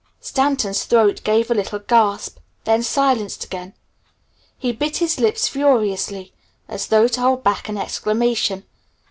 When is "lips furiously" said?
5.19-6.33